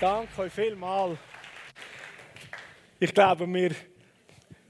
[0.00, 1.18] Danke euch vielmals.
[3.00, 3.72] Ich glaube, wir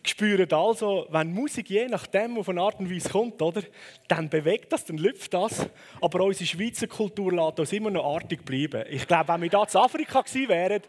[0.03, 3.61] spüren also, wenn Musik je nachdem auf eine Art und Weise kommt, oder,
[4.07, 5.69] dann bewegt das, dann lüpft das.
[6.01, 8.87] Aber unsere Schweizer Kultur lässt uns immer noch artig bleiben.
[8.89, 10.83] Ich glaube, wenn wir da in Afrika gewesen wären,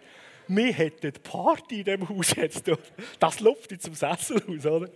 [0.48, 2.72] wir hätten Party in diesem Haus jetzt.
[3.20, 4.90] Das lupft zum Sessel aus, oder?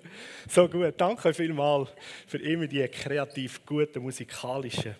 [0.47, 0.93] So gut.
[0.95, 1.89] Danke vielmals
[2.27, 4.95] für immer die kreativ guten musikalischen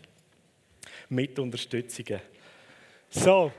[1.08, 2.20] Mitunterstützungen.
[3.10, 3.54] So.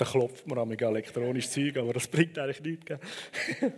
[0.00, 2.94] Da klopft man an elektronisches Zeug, aber das bringt eigentlich nichts.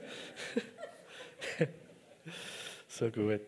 [2.87, 3.41] so gut.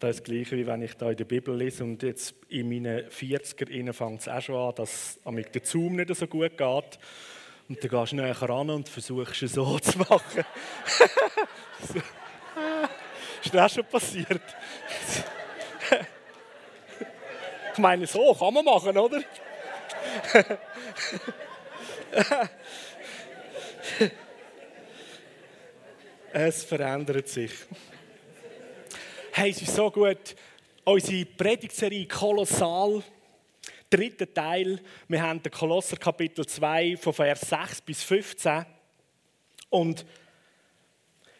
[0.00, 2.68] Das ist das Gleiche, wie wenn ich da in der Bibel lese und jetzt in
[2.68, 6.98] meinen 40er fängt es auch schon an, dass der Zoom nicht so gut geht.
[7.68, 10.44] Und dann gehst du näher ran und versuchst es so zu machen.
[13.44, 14.42] ist das auch schon passiert?
[17.72, 19.22] ich meine, so kann man machen, oder?
[26.32, 27.52] es verändert sich.
[29.32, 30.36] Hey, es ist so gut.
[30.84, 33.02] Unsere Predigtserie kolossal.
[33.88, 34.80] Dritter Teil.
[35.08, 38.64] Wir haben den Kolosser Kapitel 2 von Vers 6 bis 15.
[39.70, 40.04] Und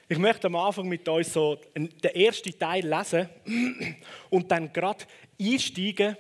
[0.09, 3.29] ich möchte am Anfang mit euch so den ersten Teil lesen
[4.31, 5.05] und dann gerade
[5.41, 6.17] einsteigen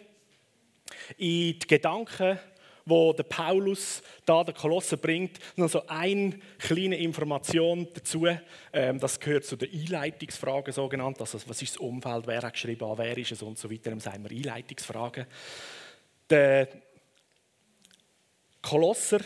[1.16, 2.38] in die Gedanken
[2.84, 8.26] wo der Paulus da der Kolosse bringt, noch so eine kleine Information dazu.
[8.72, 11.20] Ähm, das gehört zu den Einleitungsfragen sogenannt.
[11.20, 13.90] Also was ist das Umfeld, wer hat geschrieben, wer ist es und so weiter.
[13.90, 15.26] Dann sagen wir Einleitungsfragen.
[16.28, 16.68] Der
[18.60, 19.20] Kolosser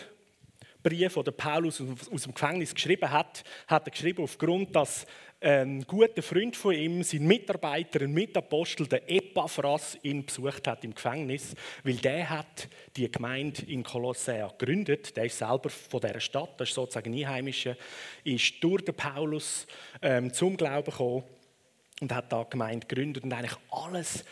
[0.86, 5.04] Brief, den Paulus aus dem Gefängnis geschrieben hat, hat er geschrieben aufgrund, dass
[5.40, 10.94] ein guter Freund von ihm, sein Mitarbeiter, ein Mitapostel, der Epaphras, ihn besucht hat im
[10.94, 15.16] Gefängnis, weil der hat die Gemeinde in Kolossea gegründet.
[15.16, 17.76] Der ist selber von dieser Stadt, das ist sozusagen ein Einheimischer,
[18.24, 19.66] ist durch den Paulus
[20.00, 21.24] ähm, zum Glauben gekommen
[22.00, 24.24] und hat da Gemeinde gegründet und eigentlich alles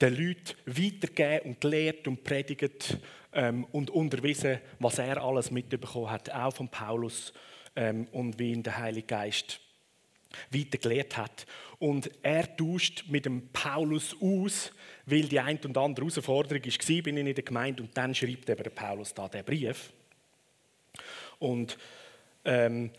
[0.00, 2.98] den Leuten weitergegeben und gelehrt und predigt
[3.32, 7.32] ähm, und unterwiesen, was er alles mitbekommen hat, auch von Paulus
[7.74, 9.60] ähm, und wie ihn der Heilige Geist
[10.50, 11.46] weiter gelehrt hat.
[11.78, 14.72] Und er tauscht mit dem Paulus aus,
[15.04, 18.48] weil die ein und andere Herausforderung war, bin ich in der Gemeinde und dann schreibt
[18.48, 19.90] eben der Paulus da den Brief.
[21.38, 21.76] Und
[22.44, 22.90] ähm,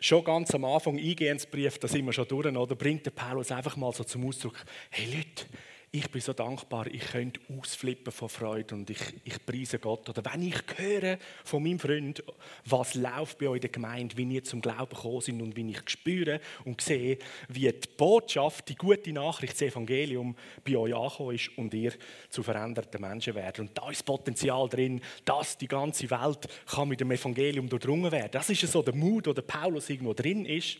[0.00, 3.76] schon ganz am Anfang, Eingehensbrief, da sind wir schon durch, oder, bringt der Paulus einfach
[3.76, 4.56] mal so zum Ausdruck,
[4.90, 5.46] hey Leute,
[5.94, 10.08] ich bin so dankbar, ich könnte ausflippen von Freude und ich, ich preise Gott.
[10.08, 12.24] Oder wenn ich höre von meinem Freund,
[12.64, 15.70] was läuft bei euch in der Gemeinde, wie ihr zum Glauben gekommen sind und wie
[15.70, 21.34] ich spüre und sehe, wie die Botschaft, die gute Nachricht, das Evangelium bei euch angekommen
[21.34, 21.92] ist und ihr
[22.30, 23.60] zu veränderten Menschen werdet.
[23.60, 28.30] Und da ist Potenzial drin, dass die ganze Welt kann mit dem Evangelium durchdrungen werden.
[28.32, 30.78] Das ist so der Mut, der Paulus irgendwo drin ist,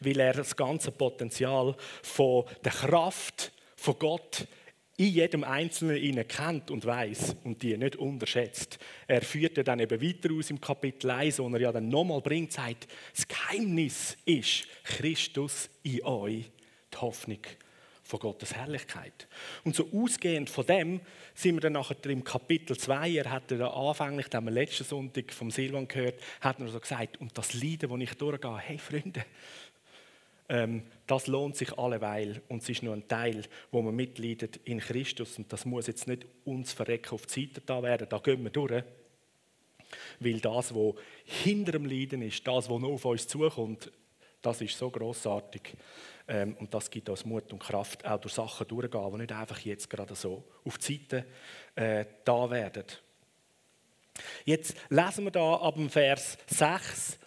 [0.00, 3.51] weil er das ganze Potenzial von der Kraft
[3.82, 4.46] von Gott
[4.96, 8.78] in jedem Einzelnen ihnen kennt und weiß und die nicht unterschätzt.
[9.08, 12.52] Er führt dann eben weiter aus im Kapitel 1, wo er ja dann nochmal bringt,
[12.52, 16.50] sagt, das Geheimnis ist Christus in euch,
[16.92, 17.40] die Hoffnung
[18.04, 19.26] von Gottes Herrlichkeit.
[19.64, 21.00] Und so ausgehend von dem
[21.34, 25.32] sind wir dann nachher im Kapitel 2, er hat ja anfänglich, da haben letzten Sonntag
[25.32, 29.24] vom Silvan gehört, hat er so gesagt, und das Leiden, das ich durchgehe, hey Freunde,
[30.52, 34.80] ähm, das lohnt sich alleweil und es ist nur ein Teil, wo man mitleidet in
[34.80, 38.42] Christus und das muss jetzt nicht uns verrecken auf die Seite da werden, da gehen
[38.44, 38.84] wir durch.
[40.20, 43.90] Weil das, was hinter dem Leiden ist, das, was noch auf uns zukommt,
[44.42, 45.62] das ist so großartig
[46.28, 49.58] ähm, und das gibt uns Mut und Kraft, auch durch Sachen durchzugehen, die nicht einfach
[49.60, 51.24] jetzt gerade so auf die Seite
[51.76, 52.84] äh, da werden.
[54.44, 57.18] Jetzt lesen wir da ab dem Vers 6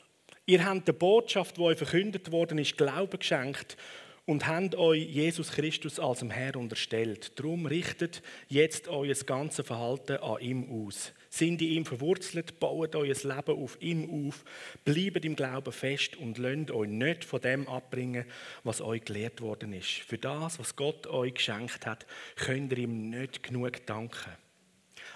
[0.48, 3.78] Ihr habt der Botschaft, die euch verkündet worden ist, Glauben geschenkt
[4.26, 7.40] und habt euch Jesus Christus als dem Herr unterstellt.
[7.40, 11.14] Darum richtet jetzt euer ganzes Verhalten an ihm aus.
[11.30, 14.44] Sind in ihm verwurzelt, baut euer Leben auf ihm auf,
[14.84, 18.26] bleibt im Glauben fest und lasst euch nicht von dem abbringen,
[18.64, 19.90] was euch gelehrt worden ist.
[19.90, 22.06] Für das, was Gott euch geschenkt hat,
[22.36, 24.32] könnt ihr ihm nicht genug danken.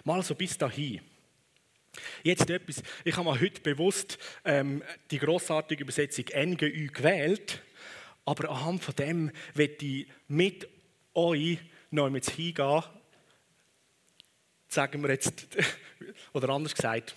[0.03, 1.01] Mal so bis dahin.
[2.23, 7.61] Jetzt etwas, ich habe mal heute bewusst ähm, die großartige Übersetzung NGÜ gewählt,
[8.25, 10.67] aber anhand von dem wird ich mit
[11.13, 11.57] euch
[11.91, 12.83] noch mit hingehen,
[14.67, 15.47] sagen wir jetzt,
[16.33, 17.15] oder anders gesagt.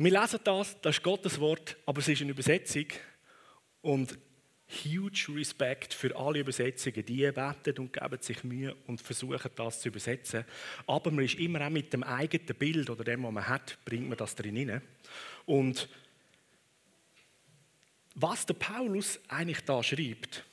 [0.00, 2.86] wir lesen das, das ist Gottes Wort, aber es ist eine Übersetzung
[3.82, 4.18] und
[4.70, 7.04] huge Respekt für alle Übersetzungen.
[7.04, 10.44] Die beten und geben sich Mühe und versuchen das zu übersetzen.
[10.86, 14.08] Aber man ist immer auch mit dem eigenen Bild oder dem, was man hat, bringt
[14.08, 14.82] man das drin hinein.
[15.46, 15.88] Und
[18.14, 20.44] was der Paulus eigentlich da schreibt,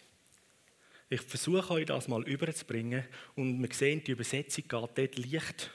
[1.10, 3.06] ich versuche euch das mal überzubringen
[3.36, 5.72] und wir sehen, die Übersetzung geht dort leicht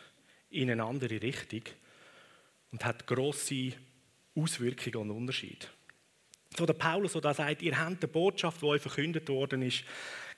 [0.50, 1.62] in eine andere Richtung
[2.70, 3.72] und hat grosse
[4.34, 5.66] Auswirkungen und Unterschiede.
[6.56, 9.84] So der Paulus, der sagt, ihr habt die Botschaft, die euch verkündet worden ist,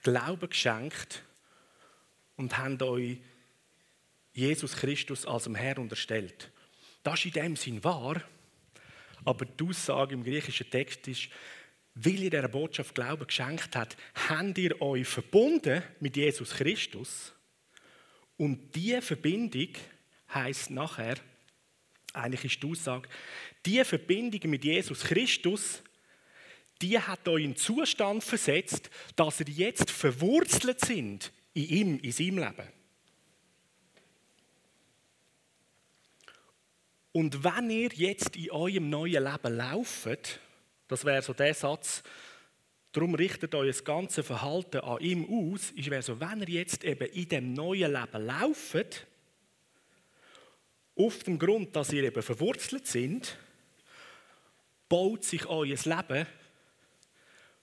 [0.03, 1.23] Glauben geschenkt
[2.37, 3.19] und habt euch
[4.33, 6.51] Jesus Christus als dem Herr unterstellt.
[7.03, 8.23] Das ist in dem Sinn wahr,
[9.25, 11.29] aber die Aussage im griechischen Text ist,
[11.95, 13.97] weil ihr dieser Botschaft Glauben geschenkt habt,
[14.29, 17.33] habt ihr euch verbunden mit Jesus Christus
[18.37, 19.69] und diese Verbindung
[20.33, 21.17] heißt nachher,
[22.13, 23.09] eigentlich ist die Aussage,
[23.65, 25.83] die Verbindung mit Jesus Christus,
[26.85, 32.13] die hat euch in den Zustand versetzt, dass ihr jetzt verwurzelt sind in ihm, in
[32.13, 32.69] seinem Leben.
[37.13, 40.41] Und wenn ihr jetzt in eurem neuen Leben lauft,
[40.89, 42.03] das wäre so der Satz,
[42.93, 47.09] darum richtet euer ganzes Verhalten an ihm aus, ist wäre so, wenn ihr jetzt eben
[47.09, 49.07] in dem neuen Leben lauft,
[50.97, 53.39] auf dem Grund, dass ihr eben verwurzelt sind,
[54.89, 56.27] baut sich euer Leben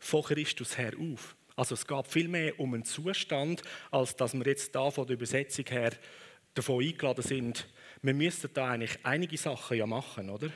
[0.01, 1.35] von Christus her auf.
[1.55, 3.61] Also es geht viel mehr um einen Zustand,
[3.91, 5.91] als dass wir jetzt da von der Übersetzung her
[6.53, 7.67] davon eingeladen sind,
[8.01, 10.49] wir müssten da eigentlich einige Sachen ja machen, oder?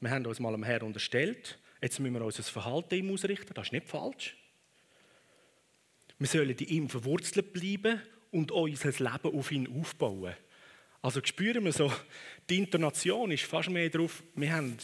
[0.00, 3.68] Wir haben uns mal am Herrn unterstellt, jetzt müssen wir unser Verhalten ihm ausrichten, das
[3.68, 4.36] ist nicht falsch.
[6.18, 8.02] Wir sollen in ihm verwurzelt bleiben
[8.32, 10.34] und unser Leben auf ihn aufbauen.
[11.00, 11.90] Also spüren wir so,
[12.50, 14.76] die Intonation ist fast mehr darauf, wir haben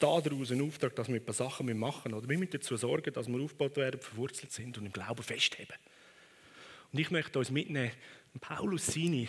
[0.00, 2.18] daraus einen Auftrag, dass wir ein paar Sachen machen müssen.
[2.18, 5.76] Oder wir müssen dazu sorgen, dass wir aufgebaut werden, verwurzelt sind und im Glauben festheben.
[6.92, 7.92] Und ich möchte uns mitnehmen,
[8.40, 9.28] Paulus seine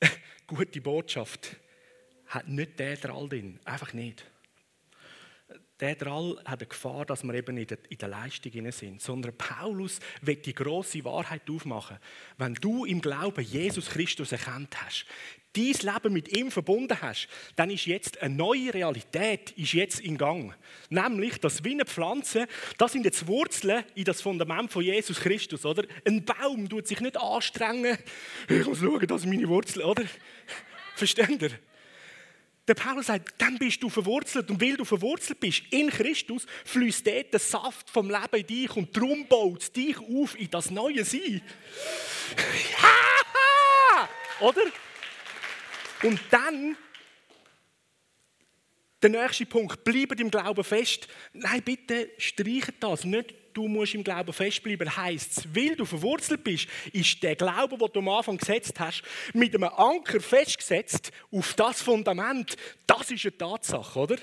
[0.46, 1.56] gute Botschaft
[2.26, 3.58] hat nicht der Drall drin.
[3.64, 4.24] Einfach nicht.
[5.80, 9.00] Der Drall hat eine Gefahr, dass wir eben in der, in der Leistung sind.
[9.00, 11.98] Sondern Paulus wird die große Wahrheit aufmachen.
[12.36, 15.06] Wenn du im Glauben Jesus Christus erkannt hast,
[15.54, 20.16] dein Leben mit ihm verbunden hast, dann ist jetzt eine neue Realität ist jetzt in
[20.16, 20.54] Gang.
[20.90, 22.46] Nämlich, dass wie eine Pflanze,
[22.78, 25.84] das sind jetzt Wurzeln in das Fundament von Jesus Christus, oder?
[26.04, 27.98] Ein Baum tut sich nicht anstrengen.
[28.48, 30.04] Ich muss schauen, dass meine Wurzeln, oder?
[30.94, 31.50] Versteht ihr?
[32.70, 34.48] Der Paulus sagt, dann bist du verwurzelt.
[34.48, 38.76] Und weil du verwurzelt bist in Christus, fließt dort der Saft vom Leben in dich
[38.76, 41.42] und darum baut es dich auf in das neue Sein.
[42.80, 44.08] Ja!
[44.38, 44.62] Oder?
[46.04, 46.76] Und dann
[49.02, 51.08] der nächste Punkt, bleibt im Glauben fest.
[51.32, 53.02] Nein, bitte streichet das.
[53.02, 57.88] Nicht, du musst im Glauben festbleiben, heisst weil du verwurzelt bist, ist der Glaube, den
[57.92, 59.02] du am Anfang gesetzt hast,
[59.32, 62.56] mit einem Anker festgesetzt auf das Fundament.
[62.86, 64.16] Das ist eine Tatsache, oder?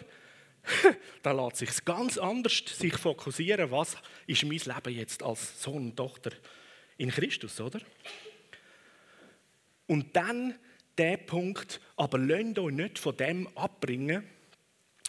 [1.24, 5.95] da lässt sich ganz anders sich fokussieren, was ist mein Leben jetzt als Sohn und
[5.95, 6.31] Tochter
[6.97, 7.80] in Christus, oder?
[9.87, 10.56] Und dann
[10.97, 14.23] der Punkt, aber lasst euch nicht von dem abbringen,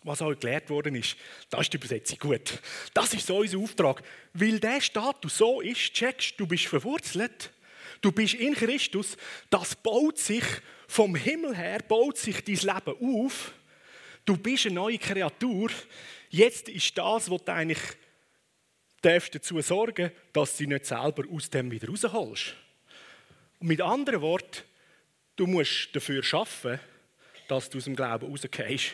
[0.05, 1.17] was euch gelehrt worden ist.
[1.51, 2.61] Das ist die Übersetzung gut.
[2.95, 4.03] Das ist so unser Auftrag.
[4.33, 7.51] Weil der Status so ist, checkst du bist verwurzelt,
[8.01, 9.17] du bist in Christus,
[9.51, 10.45] das baut sich
[10.87, 13.53] vom Himmel her, baut sich dein Leben auf.
[14.25, 15.71] Du bist eine neue Kreatur.
[16.31, 17.81] Jetzt ist das, was du eigentlich
[19.01, 22.55] darfst dazu sorgen, dass du nicht selber aus dem wieder rausholst.
[23.61, 24.63] Und mit anderen Worten,
[25.39, 26.81] Du musst dafür schaffen,
[27.47, 28.93] dass du aus dem Glauben rausgehst.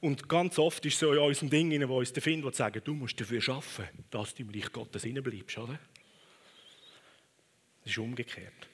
[0.00, 2.94] Und ganz oft ist es so in unserem Ding, wo uns der die sagen, du
[2.94, 5.78] musst dafür schaffen, dass du im Reich Gottes bleibst, oder?
[7.82, 8.68] Das ist umgekehrt.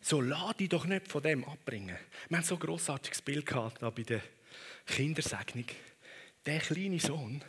[0.00, 1.96] So lass dich doch nicht von dem abbringen.
[2.28, 4.22] Wir haben so ein grossartiges Bild gehabt bei der
[4.86, 5.66] Kindersegnung.
[6.46, 7.42] Der kleine Sohn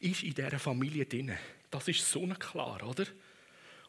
[0.00, 1.32] ist in dieser Familie drin.
[1.70, 3.06] Das ist so klar, oder?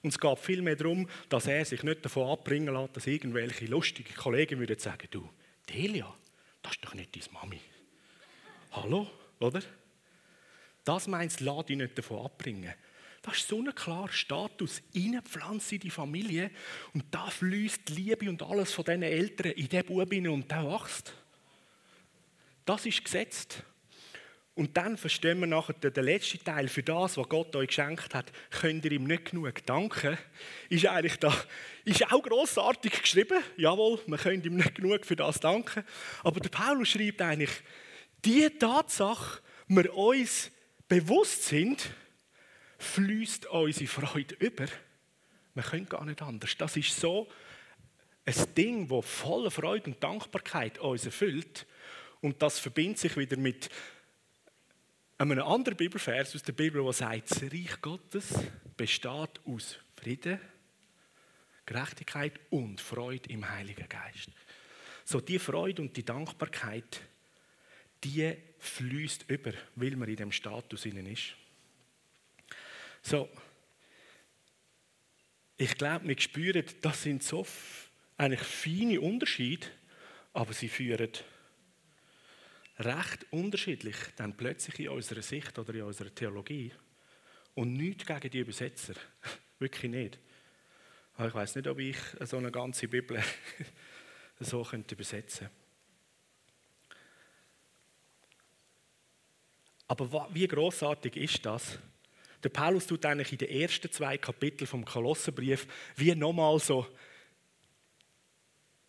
[0.04, 4.14] Und es geht vielmehr darum, dass er sich nicht davon abbringen lässt, dass irgendwelche lustigen
[4.14, 5.28] Kollegen würden sagen, du,
[5.68, 6.16] Delia,
[6.62, 7.60] das ist doch nicht deine Mami.
[8.72, 9.10] Hallo,
[9.40, 9.62] oder?
[10.84, 12.74] Das meinst, lass dich nicht davon abbringen.
[13.22, 14.82] Das ist so ein klarer Status.
[14.94, 16.52] Innenpflanze in die Familie
[16.94, 20.64] und da fließt die Liebe und alles von diesen Eltern in den Buben und der
[20.66, 21.14] wächst.
[22.66, 23.64] Das ist gesetzt.
[24.56, 28.32] Und dann verstehen wir nachher den letzten Teil, für das, was Gott euch geschenkt hat,
[28.50, 30.18] könnt ihr ihm nicht genug danken.
[30.68, 31.32] Ist eigentlich da,
[31.86, 33.44] ist auch grossartig geschrieben.
[33.56, 35.84] Jawohl, man könnte ihm nicht genug für das danken.
[36.24, 37.52] Aber der Paulus schreibt eigentlich,
[38.28, 40.52] die Tatsache, wir uns
[40.90, 41.90] bewusst sind,
[42.78, 44.66] fließt unsere Freude über.
[45.56, 46.56] Wir können gar nicht anders.
[46.58, 47.28] Das ist so
[48.26, 51.66] ein Ding, das voller Freude und Dankbarkeit uns erfüllt.
[52.20, 53.70] Und das verbindet sich wieder mit
[55.18, 58.34] einem anderen Bibelvers aus der Bibel, der sagt, das Reich Gottes
[58.76, 60.40] besteht aus Frieden,
[61.66, 64.30] Gerechtigkeit und Freude im Heiligen Geist.
[65.06, 67.07] So die Freude und die Dankbarkeit,
[68.04, 71.36] die fließt über, weil man in dem Status innen ist.
[73.02, 73.30] So,
[75.58, 77.46] ich glaube, wir spüren, das sind so
[78.18, 79.68] eigentlich feine Unterschiede,
[80.34, 81.10] aber sie führen
[82.80, 86.72] recht unterschiedlich dann plötzlich in unserer Sicht oder in unserer Theologie.
[87.56, 88.94] Und nichts gegen die Übersetzer.
[89.60, 90.20] Wirklich nicht.
[91.18, 93.24] Ich weiß nicht, ob ich so eine ganze Bibel
[94.40, 95.50] so könnte übersetzen
[99.88, 101.80] Aber wie großartig ist das?
[102.44, 106.86] Der Paulus tut eigentlich in den ersten zwei Kapiteln vom Kolosserbrief wie nochmal so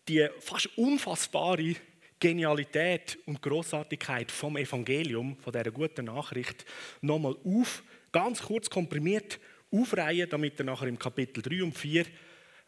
[0.09, 1.75] die fast unfassbare
[2.21, 6.65] Genialität und Großartigkeit vom Evangelium, von dieser guten Nachricht,
[7.01, 9.39] nochmal auf, ganz kurz komprimiert
[9.71, 12.07] aufreihen, damit er nachher im Kapitel 3 und 4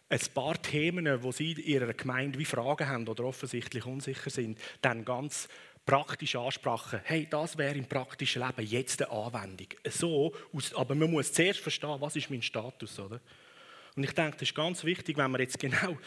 [0.08, 4.58] ein paar Themen, wo sie in ihrer Gemeinde wie Fragen haben oder offensichtlich unsicher sind,
[4.82, 5.48] dann ganz
[5.84, 7.00] praktisch ansprachen.
[7.04, 9.68] Hey, das wäre im praktischen Leben jetzt eine Anwendung.
[9.84, 10.34] So,
[10.74, 13.20] aber man muss zuerst verstehen, was ist mein Status, oder?
[13.96, 15.98] Und ich denke, das ist ganz wichtig, wenn man jetzt genau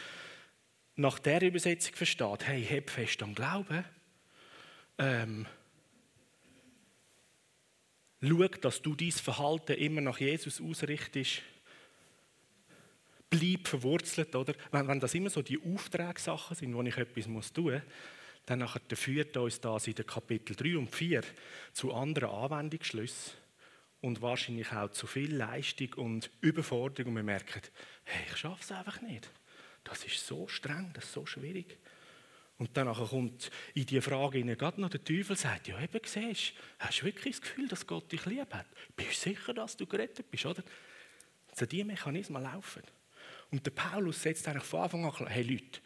[0.96, 3.84] nach der Übersetzung versteht, hey, heb fest am Glauben,
[4.98, 5.46] ähm,
[8.22, 11.42] schau, dass du dein Verhalten immer nach Jesus ausrichtest,
[13.28, 14.54] bleib verwurzelt, oder?
[14.70, 17.82] Wenn, wenn das immer so die Auftragssachen sind, wo ich etwas tun muss,
[18.46, 21.22] dann führt uns das in den Kapitel 3 und 4
[21.72, 23.32] zu anderen Anwendungsschlüssen
[24.00, 27.62] und wahrscheinlich auch zu viel Leistung und Überforderung und wir merken,
[28.04, 29.30] hey, ich schaffe es einfach nicht.
[29.82, 31.78] Das ist so streng, das ist so schwierig.
[32.58, 36.52] Und dann kommt in die Frage hinein, gerade noch der Teufel sagt, ja eben siehst,
[36.78, 38.66] hast du wirklich das Gefühl, dass Gott dich lieb hat?
[38.94, 40.62] Bist du sicher, dass du gerettet bist, oder?
[41.54, 42.82] So diese Mechanismen laufen.
[43.50, 45.80] Und der Paulus setzt eigentlich von Anfang an klar, hey Leute,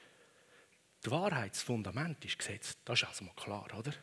[1.08, 3.94] das Wahrheitsfundament ist gesetzt, das ist also mal klar, oder?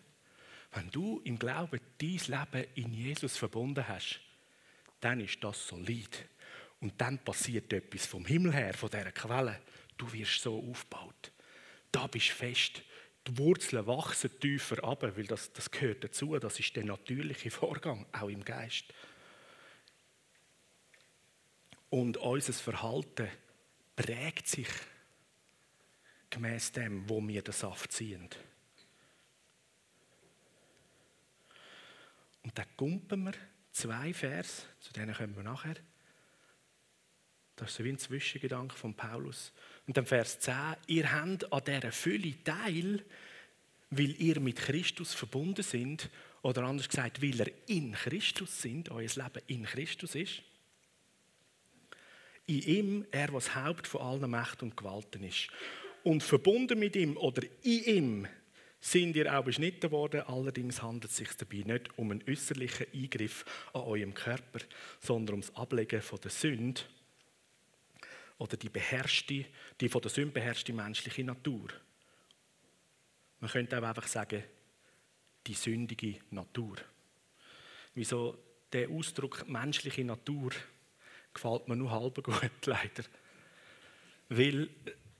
[0.73, 4.19] Wenn du im Glauben dein Leben in Jesus verbunden hast,
[5.01, 6.25] dann ist das solid.
[6.81, 9.61] Und dann passiert etwas vom Himmel her, von dieser Quelle.
[9.97, 11.31] Du wirst so aufgebaut.
[11.91, 12.81] Da bist du fest.
[13.27, 16.37] Die Wurzeln wachsen tiefer ab, weil das, das gehört dazu.
[16.39, 18.85] Das ist der natürliche Vorgang, auch im Geist.
[21.91, 23.29] Und unser Verhalten
[23.95, 24.67] prägt sich
[26.29, 28.29] gemäß dem, wo wir den Saft ziehen.
[32.43, 33.33] Und dann kumpen wir
[33.71, 35.75] zwei Vers, zu denen kommen wir nachher.
[37.55, 39.53] Das ist so wie ein Zwischengedanke von Paulus.
[39.87, 40.55] Und dann Vers 10,
[40.87, 43.03] ihr habt an dieser Fülle Teil,
[43.89, 46.09] weil ihr mit Christus verbunden sind,
[46.41, 50.43] oder anders gesagt, weil ihr in Christus sind, euer Leben in Christus ist.
[52.45, 55.47] In ihm, er, was Haupt von allen Mächten und Gewalten ist.
[56.05, 58.27] Und verbunden mit ihm oder in ihm
[58.79, 60.21] sind ihr auch beschnitten worden.
[60.21, 63.43] Allerdings handelt es sich dabei nicht um einen äußerlichen Eingriff
[63.73, 64.59] an eurem Körper,
[64.99, 66.81] sondern ums Ablegen von der Sünde
[68.37, 69.45] oder die beherrschte,
[69.81, 71.69] die von der Sünde beherrschte menschliche Natur.
[73.39, 74.43] Man könnte auch einfach sagen,
[75.47, 76.75] die sündige Natur.
[77.95, 78.37] Wieso
[78.71, 80.51] der Ausdruck menschliche Natur
[81.33, 83.05] gefällt mir nur halb gut, leider.
[84.29, 84.69] Weil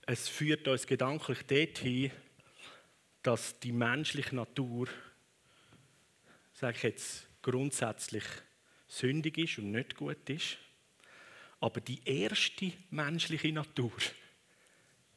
[0.06, 2.12] es führt uns gedanklich dorthin,
[3.22, 4.86] dass die menschliche Natur,
[6.52, 8.24] sage ich jetzt, grundsätzlich
[8.86, 10.58] sündig ist und nicht gut ist.
[11.58, 13.92] Aber die erste menschliche Natur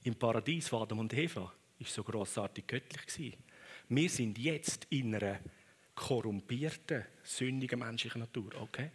[0.03, 3.43] im Paradies von Adam und Eva ist so großartig göttlich gewesen.
[3.89, 5.39] Wir sind jetzt in einer
[5.93, 8.89] korrumpierten, sündigen menschlichen Natur, okay?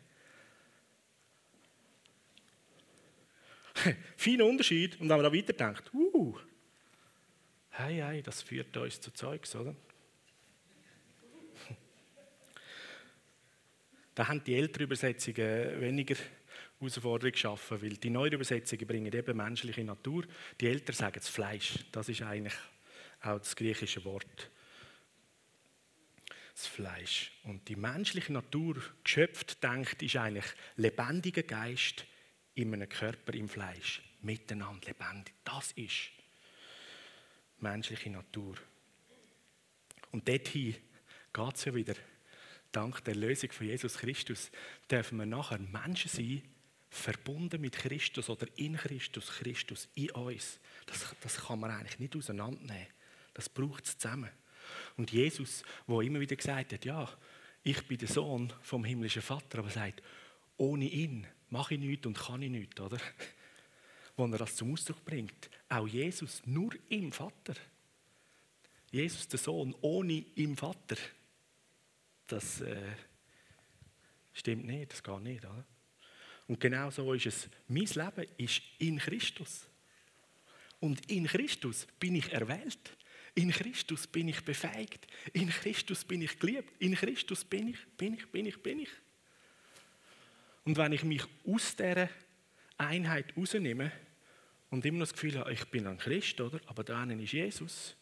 [4.17, 4.95] Feiner Unterschied.
[5.00, 6.38] Und wenn man da weiterdenkt, uh,
[7.71, 9.75] hey, hey, das führt uns zu Zeugs, oder?
[14.14, 16.14] Da haben die älteren Übersetzungen weniger
[16.79, 20.25] Herausforderung geschaffen, weil die neuen Übersetzungen bringen eben menschliche Natur.
[20.61, 21.81] Die Eltern sagen das Fleisch.
[21.91, 22.55] Das ist eigentlich
[23.23, 24.50] auch das griechische Wort.
[26.55, 27.33] das Fleisch.
[27.43, 32.07] Und die menschliche Natur, geschöpft, denkt, ist eigentlich lebendiger Geist
[32.54, 34.02] in einem Körper im Fleisch.
[34.23, 35.34] Miteinander lebendig.
[35.44, 36.11] Das ist
[37.58, 38.56] menschliche Natur.
[40.12, 40.76] Und dorthin
[41.32, 41.94] geht es ja wieder.
[42.73, 44.50] Dank der Lösung von Jesus Christus
[44.90, 46.42] dürfen wir nachher Menschen sein,
[46.90, 50.58] verbunden mit Christus oder in Christus, Christus in uns.
[50.87, 52.87] Das, das kann man eigentlich nicht auseinandernehmen.
[53.32, 54.30] Das braucht es zusammen.
[54.96, 57.08] Und Jesus, wo immer wieder gesagt hat, ja,
[57.62, 60.02] ich bin der Sohn vom himmlischen Vater, aber sagt,
[60.56, 62.99] ohne ihn mache ich nichts und kann ich nichts, oder?
[64.17, 65.51] Wo er das zum Ausdruck bringt.
[65.69, 67.55] Auch Jesus, nur im Vater.
[68.91, 70.97] Jesus, der Sohn, ohne im Vater.
[72.29, 72.95] Das äh,
[74.33, 75.65] stimmt nicht, das geht nicht, oder?
[76.47, 77.49] Und genau so ist es.
[77.69, 79.67] Mein Leben ist in Christus.
[80.81, 82.97] Und in Christus bin ich erwählt.
[83.35, 85.07] In Christus bin ich befähigt.
[85.33, 86.71] In Christus bin ich geliebt.
[86.79, 88.91] In Christus bin ich, bin ich, bin ich, bin ich.
[90.64, 92.09] Und wenn ich mich aus dieser
[92.78, 93.92] Einheit rausnehme
[94.71, 96.61] und immer noch das Gefühl habe, ich bin ein Christ, oder?
[96.66, 97.97] aber da ist Jesus,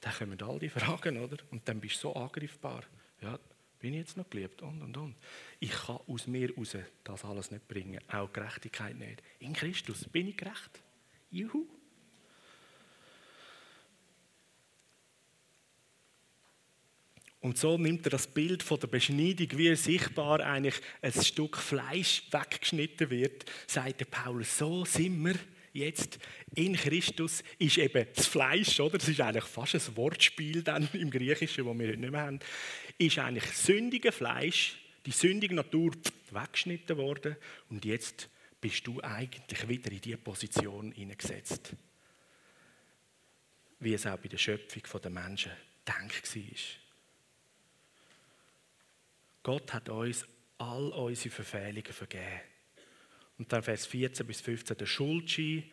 [0.00, 1.36] dann kommen all die Fragen, oder?
[1.50, 2.84] Und dann bist du so angreifbar.
[3.20, 3.38] Ja,
[3.80, 4.62] bin ich jetzt noch geliebt?
[4.62, 5.16] Und, und, und.
[5.60, 8.00] Ich kann aus mir raus das alles nicht bringen.
[8.08, 9.22] Auch Gerechtigkeit nicht.
[9.40, 10.82] In Christus bin ich gerecht.
[11.30, 11.66] Juhu.
[17.40, 22.24] Und so nimmt er das Bild von der Beschneidung, wie sichtbar eigentlich ein Stück Fleisch
[22.32, 25.36] weggeschnitten wird, sagt der Paulus, so sind wir
[25.72, 26.18] jetzt
[26.56, 28.98] in Christus, ist eben das Fleisch, oder?
[28.98, 32.40] Das ist eigentlich fast ein Wortspiel dann im Griechischen, das wir heute nicht mehr haben,
[32.98, 34.76] ist eigentlich sündige Fleisch,
[35.06, 35.92] die sündige Natur
[36.30, 37.36] weggeschnitten worden
[37.70, 38.28] und jetzt
[38.60, 41.74] bist du eigentlich wieder in diese Position hineingesetzt.
[43.78, 45.52] Wie es auch bei der Schöpfung der Menschen
[45.86, 46.87] denkt war.
[49.48, 50.26] Gott hat uns
[50.58, 52.42] all unsere Verfehlungen vergeben.
[53.38, 55.64] Und dann Vers 14 bis 15 der Schuldschein,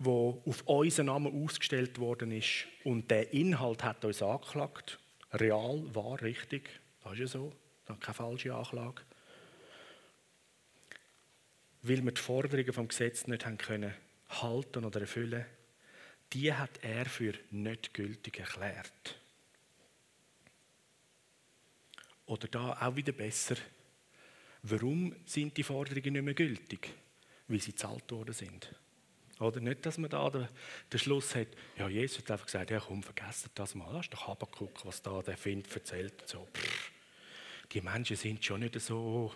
[0.00, 2.66] wo auf unseren Namen ausgestellt worden ist.
[2.82, 4.98] Und der Inhalt hat uns angeklagt.
[5.34, 6.68] Real, wahr, richtig.
[7.04, 7.52] Das ist ja so.
[7.86, 9.02] Das keine falsche Anklage.
[11.82, 13.94] Weil wir die Forderungen vom Gesetz nicht haben können
[14.30, 15.46] halten oder erfüllen,
[16.32, 19.17] die hat er für nicht gültig erklärt.
[22.28, 23.56] Oder da auch wieder besser,
[24.62, 26.90] warum sind die Forderungen nicht mehr gültig?
[27.48, 28.74] Weil sie gezahlt worden sind.
[29.40, 33.02] Oder nicht, dass man da den, Schluss hat, ja, Jesus hat einfach gesagt, ja komm,
[33.02, 36.28] vergesst das mal, das ist doch Habakkuk, was da der Find erzählt.
[36.28, 36.46] So,
[37.72, 39.32] die Menschen sind schon nicht so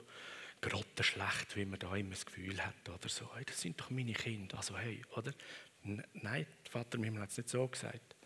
[0.61, 2.88] grottenschlecht, wie man da immer das Gefühl hat.
[2.90, 4.59] Oder so, hey, das sind doch meine Kinder.
[4.59, 5.33] Also hey, oder?
[5.83, 8.16] Nein, der Vater Himmel hat es nicht so gesagt.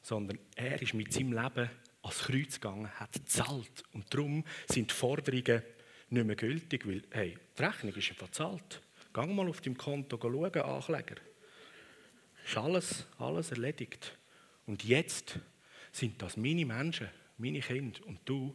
[0.00, 1.70] Sondern er ist mit seinem Leben
[2.04, 3.82] ans Kreuz gegangen, hat gezahlt.
[3.92, 5.62] Und darum sind die Forderungen
[6.10, 8.82] nicht mehr gültig, weil hey, die Rechnung ist einfach gezahlt.
[9.12, 11.16] Geh mal auf deinem Konto schauen, Ankläger.
[12.44, 14.16] Ist alles, alles erledigt.
[14.66, 15.38] Und jetzt
[15.92, 18.54] sind das meine Menschen, meine Kinder und du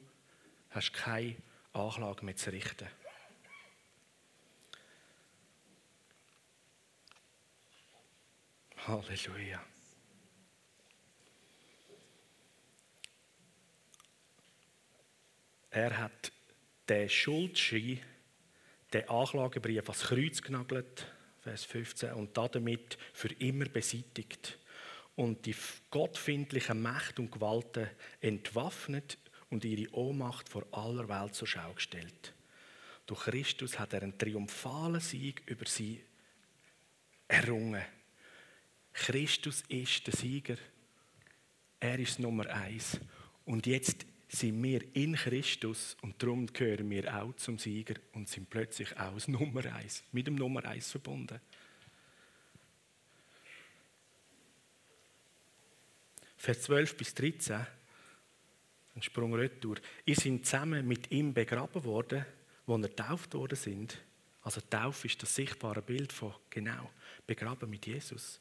[0.70, 1.38] hast keine
[1.74, 2.88] Anklage mehr zu richten.
[8.88, 9.69] Halleluja.
[15.72, 16.32] Er hat
[16.88, 18.00] den Schuldschein,
[18.92, 21.06] den Anklagebrief ans Kreuz genagelt,
[21.42, 24.58] Vers 15, und damit für immer beseitigt
[25.16, 25.56] und die
[25.92, 27.90] gottfindlichen Mächte und Gewalten
[28.22, 29.18] entwaffnet
[29.50, 32.34] und ihre Ohnmacht vor aller Welt zur Schau gestellt.
[33.06, 36.04] Durch Christus hat er einen triumphalen Sieg über sie
[37.28, 37.84] errungen.
[38.94, 40.58] Christus ist der Sieger.
[41.80, 43.00] Er ist Nummer eins.
[43.46, 48.50] Und jetzt sind wir in Christus und darum gehören wir auch zum Sieger und sind
[48.50, 51.42] plötzlich auch das Nummer eins, mit dem Nummer eins verbunden.
[56.38, 57.66] Vers 12 bis 13,
[58.96, 59.78] ein Sprung retour.
[60.06, 62.24] Ihr seid zusammen mit ihm begraben worden,
[62.66, 63.98] wo er getauft worden sind.
[64.44, 66.90] Also Taufe ist das sichtbare Bild von genau
[67.26, 68.40] begraben mit Jesus.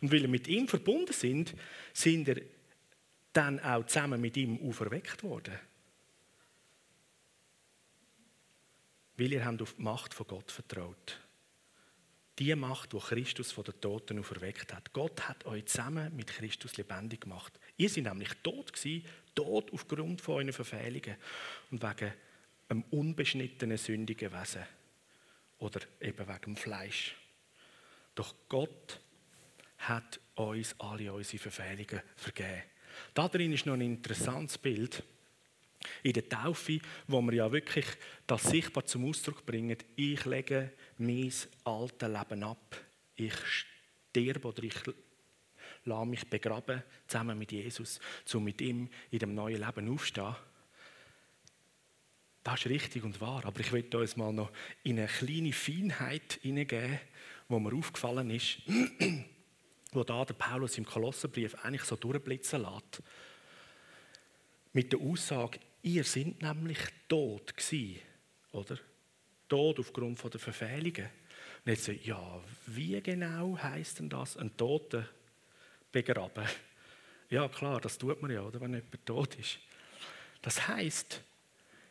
[0.00, 1.54] Und weil ihr mit ihm verbunden sind,
[1.92, 2.42] sind ihr
[3.32, 5.58] dann auch zusammen mit ihm auferweckt worden.
[9.16, 11.20] Weil ihr habt auf die Macht von Gott vertraut.
[12.38, 14.92] Die Macht, die Christus von den Toten auferweckt hat.
[14.94, 17.52] Gott hat euch zusammen mit Christus lebendig gemacht.
[17.76, 21.16] Ihr seid nämlich tot gewesen, tot aufgrund von euren Verfehlungen
[21.70, 22.14] und wegen
[22.68, 24.64] einem unbeschnittenen, sündigen Wesen.
[25.58, 27.14] Oder eben wegen dem Fleisch.
[28.14, 29.00] Doch Gott
[29.76, 32.62] hat uns alle unsere Verfehlungen vergeben.
[33.14, 35.02] Da drin ist noch ein interessantes Bild.
[36.02, 37.86] In der Taufe, wo wir ja wirklich
[38.26, 41.32] das sichtbar zum Ausdruck bringen, ich lege mein
[41.64, 42.76] altes Leben ab.
[43.16, 43.34] Ich
[44.10, 44.74] sterbe oder ich
[45.84, 48.00] lasse mich begraben, zusammen mit Jesus,
[48.34, 50.36] um mit ihm in dem neuen Leben aufzustehen.
[52.42, 54.50] Das ist richtig und wahr, aber ich möchte uns mal noch
[54.82, 56.98] in eine kleine Feinheit hineingeben,
[57.48, 58.58] wo mir aufgefallen ist,
[59.92, 63.02] wo da der Paulus im Kolosserbrief eigentlich so durchblitzen lässt.
[64.72, 68.00] Mit der Aussage, ihr seid nämlich tot gewesen,
[68.52, 68.78] oder?
[69.48, 71.08] Tod aufgrund der Verfehlungen.
[71.64, 75.06] Und jetzt so, ja, wie genau heißt denn das, ein Toten
[75.90, 76.46] begraben?
[77.28, 79.58] Ja, klar, das tut man ja, oder, wenn jemand tot ist.
[80.42, 81.20] Das heißt,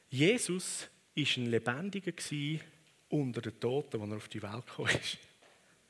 [0.10, 2.14] Jesus ist ein Lebendiger
[3.10, 5.18] unter den Toten, als er auf die Welt gekommen ist.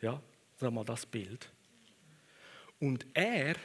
[0.01, 0.21] Ja,
[0.57, 1.49] sag mal das Bild.
[2.79, 3.55] Und er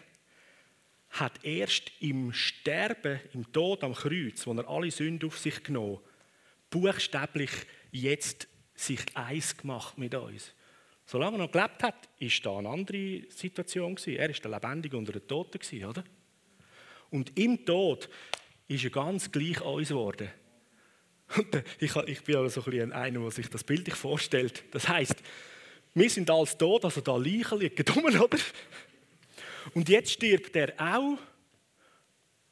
[1.11, 6.01] hat erst im Sterben, im Tod am Kreuz, wo er alle Sünden auf sich genommen,
[6.71, 7.53] buchstäblich
[7.93, 10.53] jetzt sich eins gemacht mit uns.
[11.07, 15.13] Solange er noch gelebt hat, ist da eine andere Situation Er ist der Lebendige unter
[15.13, 16.03] den Toten oder?
[17.11, 18.09] Und im Tod
[18.67, 20.31] ist er ganz gleich uns geworden.
[21.79, 24.65] ich, ich bin also so ein einer, der sich das Bild vorstellt.
[24.73, 25.17] Das heißt,
[25.95, 27.85] wir sind alles tot, also da Leichen liegen
[28.21, 28.39] oder?
[29.73, 31.19] Und jetzt stirbt er auch,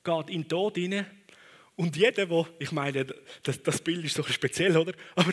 [0.05, 1.07] geht in den Tod hinein.
[1.77, 3.07] Und jeder, der, ich meine,
[3.42, 4.92] das, das Bild ist so speziell, oder?
[5.14, 5.33] Aber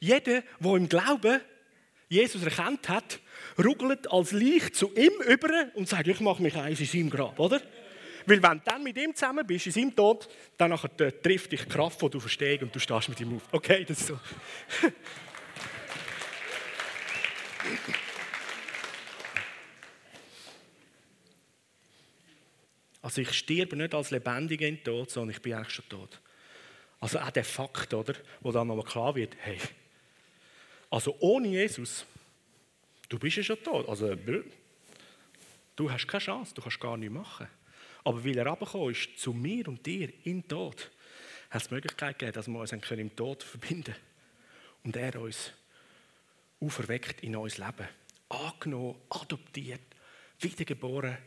[0.00, 1.40] jeder, der im Glauben
[2.08, 3.20] Jesus erkannt hat,
[3.62, 7.38] ruggelt als Leich zu ihm über und sagt, ich mache mich eins in seinem Grab,
[7.38, 7.60] oder?
[8.26, 10.90] Weil wenn du dann mit ihm zusammen bist, in seinem Tod, dann nachher,
[11.22, 13.42] trifft dich die Kraft, die du verstehst und du stehst mit ihm auf.
[13.52, 14.18] Okay, das ist so.
[23.02, 26.20] Also ich sterbe nicht als Lebendiger in den Tod, sondern ich bin eigentlich schon tot.
[27.00, 29.58] Also auch der Fakt, oder, wo dann nochmal klar wird, hey,
[30.90, 32.04] also ohne Jesus,
[33.08, 33.88] du bist ja schon tot.
[33.88, 34.16] Also
[35.76, 37.46] du hast keine Chance, du kannst gar nichts machen.
[38.04, 40.90] Aber weil er runtergekommen ist, zu mir und dir in den Tod,
[41.50, 43.96] hat es die Möglichkeit gegeben, dass wir uns im Tod verbinden können.
[44.84, 45.52] Und er uns
[46.60, 47.88] auferweckt in neues Leben.
[48.28, 49.80] Angenommen, adoptiert,
[50.40, 51.18] wiedergeboren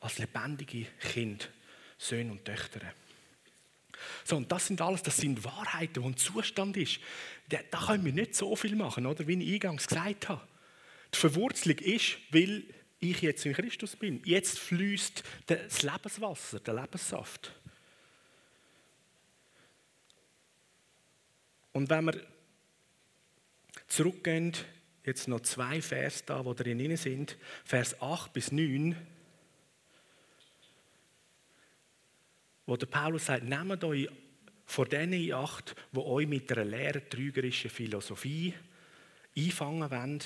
[0.00, 1.50] als lebendige Kind,
[1.98, 2.80] Söhne und Töchter.
[4.24, 7.00] So, und das sind alles, das sind Wahrheiten, wo ein Zustand ist.
[7.48, 9.26] Da, da können wir nicht so viel machen, oder?
[9.26, 10.40] wie ich eingangs gesagt habe.
[11.12, 12.64] Die Verwurzelung ist, weil
[13.00, 14.22] ich jetzt in Christus bin.
[14.24, 17.52] Jetzt fließt das Lebenswasser, der Lebenssaft.
[21.72, 22.26] Und wenn wir
[23.86, 24.52] zurückgehen,
[25.04, 28.96] jetzt noch zwei Vers da, wo drin sind, Vers 8 bis 9,
[32.70, 34.08] wo der Paulus sagt, nehmt euch
[34.64, 38.54] vor denen in Acht, die euch mit einer leeren, trügerischen Philosophie
[39.36, 40.20] einfangen wollen.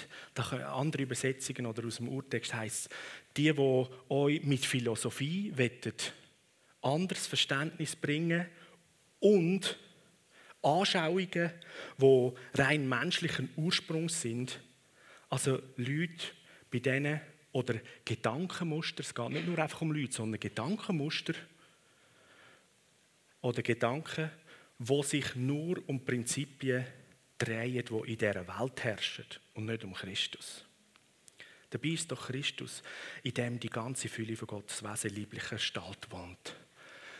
[0.67, 2.91] Andere Übersetzungen oder aus dem Urtext heißt
[3.35, 6.13] die, die euch mit Philosophie wettet,
[6.83, 8.45] anderes Verständnis bringen
[9.21, 9.79] und
[10.61, 11.51] Anschauungen,
[11.99, 14.61] die rein menschlichen Ursprungs sind.
[15.31, 16.27] Also Leute,
[16.71, 21.33] bei denen, oder Gedankenmuster, es geht nicht nur einfach um Leute, sondern Gedankenmuster,
[23.45, 24.31] oder Gedanken,
[24.79, 26.87] wo sich nur um Prinzipien
[27.39, 30.65] drehen, die in dieser Welt herrschen und nicht um Christus.
[31.69, 32.83] Dabei ist doch Christus,
[33.23, 36.57] in dem die ganze Fülle von Gottes Wesen lieblicher Gestalt wohnt.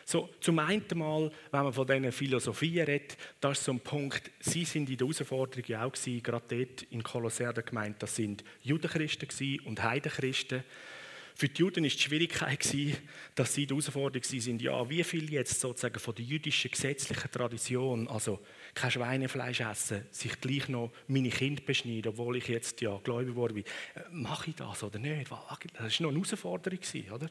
[0.07, 4.31] So, zum einen Mal, wenn man von diesen Philosophien redet, das ist so ein Punkt,
[4.41, 8.45] sie sind in der Herausforderung ja auch gewesen, gerade dort in Kolosser gemeint, das sind
[8.63, 10.65] Judenchristen und Heidenchristen.
[11.37, 12.65] Für die Juden war die Schwierigkeit,
[13.35, 18.07] dass sie die Herausforderung sind, ja, wie viel jetzt sozusagen von der jüdischen gesetzlichen Tradition,
[18.07, 18.39] also
[18.73, 23.55] kein Schweinefleisch essen, sich gleich noch meine Kinder beschneiden, obwohl ich jetzt ja gläubig geworden
[23.55, 23.65] bin.
[23.65, 25.25] Äh, mache ich das oder nicht?
[25.25, 26.79] Das war noch eine Herausforderung,
[27.13, 27.29] oder?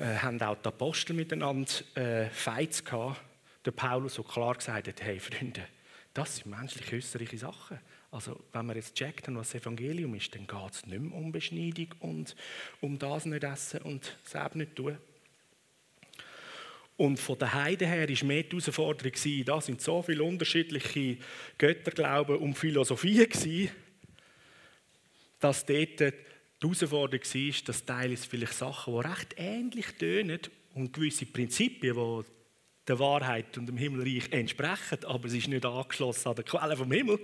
[0.00, 3.20] Äh, haben auch die Apostel miteinander äh, Fights gehabt.
[3.64, 5.64] Der Paulus so klar gesagt hat, hey Freunde,
[6.12, 7.78] das sind menschlich äußerliche Sachen.
[8.14, 11.32] Also wenn wir jetzt checkt was das Evangelium ist, dann geht es nicht mehr um
[11.32, 12.36] Beschneidung und
[12.80, 14.96] um das nicht essen und selbst nicht tun.
[16.96, 21.18] Und von der Heide her war mehr die Herausforderung, da sind so viele unterschiedliche
[21.58, 23.26] Götterglauben und Philosophien,
[25.40, 26.12] dass dort die
[26.62, 30.38] Herausforderung war, dass teilweise vielleicht Sachen, die recht ähnlich tönen
[30.74, 32.24] und gewisse Prinzipien, die
[32.86, 36.92] der Wahrheit und dem Himmelreich entsprechen, aber es ist nicht angeschlossen an der Quelle vom
[36.92, 37.18] Himmel,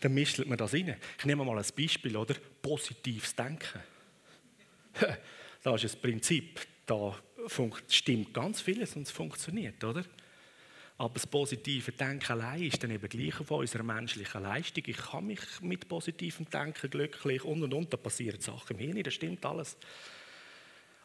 [0.00, 0.96] dann mischt man das rein.
[1.18, 2.34] Ich nehme mal ein Beispiel, oder?
[2.62, 3.80] Positives Denken.
[5.62, 6.60] Das ist ein Prinzip.
[6.84, 7.16] da
[7.88, 10.04] stimmt ganz vieles und es funktioniert, oder?
[10.96, 14.84] Aber das positive Denken allein ist dann eben gleich auf unserer menschlichen Leistung.
[14.86, 19.02] Ich kann mich mit positivem Denken glücklich und und und, da passieren Sachen im Hirn,
[19.02, 19.76] das stimmt alles.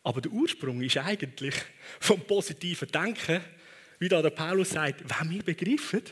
[0.03, 1.55] Aber der Ursprung ist eigentlich
[1.99, 3.41] vom positiven Denken,
[3.99, 6.03] wie da der Paulus sagt, wenn wir begreifen,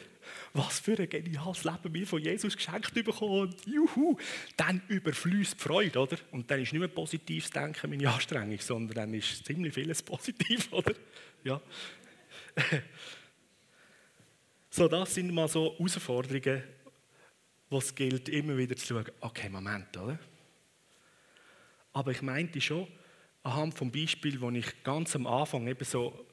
[0.53, 4.17] was für ein geniales Leben wir von Jesus geschenkt bekommen juhu,
[4.57, 6.17] dann überfließt die Freude, oder?
[6.31, 10.71] Und dann ist nicht mehr positives Denken meine Anstrengung, sondern dann ist ziemlich vieles positiv,
[10.71, 10.93] oder?
[11.43, 11.61] Ja.
[14.69, 16.61] So, das sind mal so Herausforderungen,
[17.67, 20.19] wo es gilt, immer wieder zu schauen, okay, Moment, oder?
[21.93, 22.87] Aber ich meinte schon,
[23.41, 26.26] anhand vom Beispiel, das ich ganz am Anfang eben so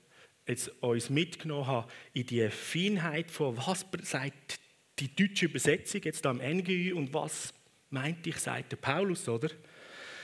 [0.46, 4.60] jetzt uns mitgenommen habe, in die Feinheit von, was sagt
[4.98, 7.52] die deutsche Übersetzung jetzt am NGÜ und was
[7.90, 9.48] meinte ich, sagt der Paulus, oder?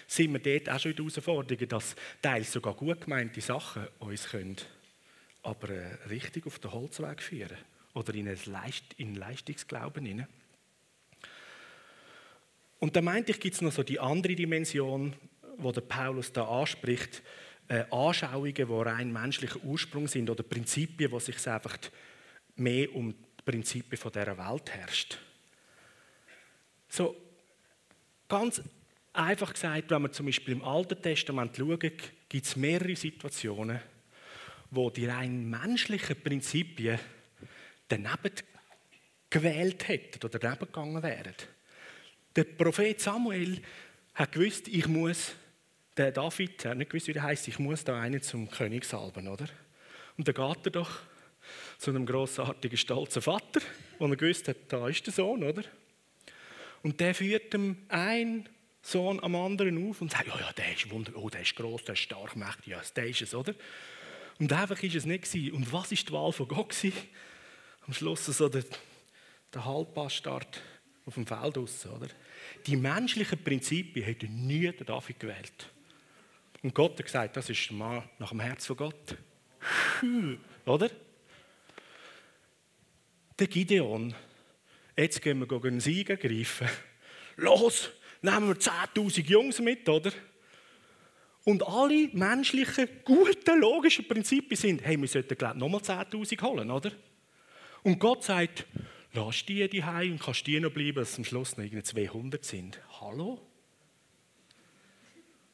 [0.07, 4.29] Sind wir dort auch schon in der Herausforderung, dass teils sogar gut gemeinte Sachen uns
[4.29, 4.57] können,
[5.43, 7.57] aber äh, richtig auf den Holzweg führen
[7.95, 10.29] oder in einen Leistungsglauben hinein.
[12.81, 15.15] Und da meinte ich, gibt es noch so die andere Dimension,
[15.59, 17.23] wo der Paulus da anspricht,
[17.71, 21.79] äh, Anschauungen, die rein menschlicher Ursprung sind oder Prinzipien, wo sich einfach
[22.57, 25.19] mehr um die Prinzipien von dieser Welt herrscht.
[26.89, 27.15] So
[28.29, 28.61] ganz
[29.13, 33.81] einfach gesagt, wenn wir zum Beispiel im Alten Testament schauen, gibt es mehrere Situationen,
[34.73, 36.99] wo die rein menschlichen Prinzipien
[37.87, 38.33] daneben
[39.31, 41.35] gewählt hätten oder daneben gegangen wären.
[42.35, 43.63] Der Prophet Samuel
[44.15, 45.35] hat gewusst, ich muss,
[46.01, 49.29] der David hat nicht gewusst, wie der heißt, ich muss da einen zum König salben,
[49.29, 49.47] oder?
[50.17, 51.01] Und dann geht er doch
[51.77, 53.61] zu einem grossartigen, stolzen Vater,
[53.99, 55.63] wo er gewusst hat, da ist der Sohn, oder?
[56.83, 58.49] Und der führt ihm ein
[58.81, 61.85] Sohn am anderen auf und sagt, ja, ja, der ist wunderbar, oh, der ist groß,
[61.85, 63.55] der ist stark, mächtig, ja, der ist es, oder?
[64.39, 65.53] Und einfach ist es nicht gewesen.
[65.53, 66.95] Und was ist die Wahl von Gott gewesen?
[67.87, 68.65] am Schluss so der,
[69.53, 70.63] der Halbbastard
[71.05, 72.09] auf dem Feld aus, oder?
[72.67, 75.71] Die menschlichen Prinzipien hätten nie der David gewählt.
[76.63, 79.17] Und Gott hat gesagt, das ist der Mann nach dem Herz von Gott.
[80.67, 80.91] Oder?
[83.39, 84.15] Der Gideon,
[84.97, 86.69] jetzt gehen wir einen Sieg ergreifen.
[87.37, 90.13] Los, nehmen wir 10.000 Jungs mit, oder?
[91.45, 96.71] Und alle menschlichen, guten, logischen Prinzipien sind, hey, wir sollten, glaube ich, nochmal 10.000 holen,
[96.71, 96.93] oder?
[97.83, 98.67] Und Gott sagt,
[99.15, 102.79] lass die die und kannst die noch bleiben, dass am Schluss noch irgendwie 200 sind.
[103.01, 103.41] Hallo?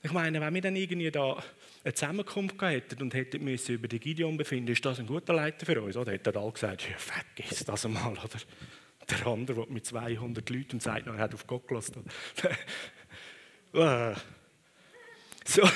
[0.06, 1.42] Ich meine, wenn wir dann irgendwie da
[1.82, 5.66] eine Zusammenkunft hätten und hätten müssen über die Gideon befinden, ist das ein guter Leiter
[5.66, 5.96] für uns?
[5.96, 8.38] Oder hätte alle gesagt, ja, vergiss das einmal, oder?
[9.10, 12.04] Der andere, der mit 200 Leuten und sagt, er hat auf Gott gelassen.
[13.74, 14.14] Ah.
[15.44, 15.68] so.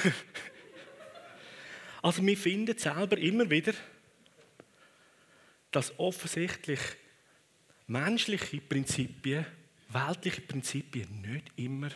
[2.01, 3.75] Also wir finden selber immer wieder
[5.71, 6.81] dass offensichtlich
[7.87, 9.45] menschliche Prinzipien,
[9.91, 11.91] weltliche Prinzipien nicht immer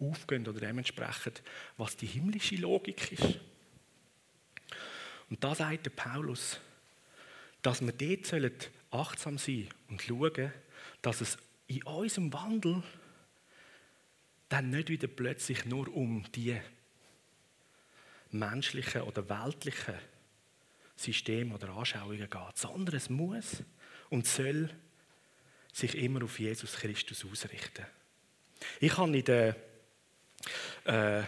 [0.00, 1.42] aufgehen oder dementsprechend,
[1.76, 3.40] was die himmlische Logik ist.
[5.30, 6.60] Und da sagt der Paulus,
[7.62, 10.52] dass wir dort achtsam sein und schauen,
[11.02, 12.82] dass es in unserem Wandel
[14.48, 16.58] dann nicht wieder plötzlich nur um die
[18.30, 19.94] menschlichen oder weltlichen
[20.96, 23.62] System oder Anschauungen geht, sondern es muss
[24.10, 24.70] und soll
[25.72, 27.86] sich immer auf Jesus Christus ausrichten.
[28.80, 29.56] Ich habe in der,
[30.88, 31.22] äh,